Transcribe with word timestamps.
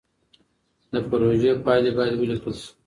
د 0.93 0.95
پروژو 1.07 1.51
پايلې 1.65 1.91
بايد 1.97 2.13
وليکل 2.17 2.53
سي. 2.61 2.69